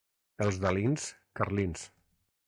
Els 0.45 0.55
d'Alins, 0.63 1.05
carlins. 1.41 1.85